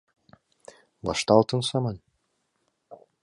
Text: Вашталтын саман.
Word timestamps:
Вашталтын 1.07 1.61
саман. 1.69 1.97